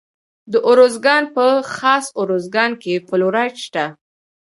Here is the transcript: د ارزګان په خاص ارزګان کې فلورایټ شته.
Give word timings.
د 0.51 0.53
ارزګان 0.71 1.23
په 1.35 1.45
خاص 1.75 2.05
ارزګان 2.21 2.71
کې 2.81 2.93
فلورایټ 3.07 3.55
شته. 3.65 3.85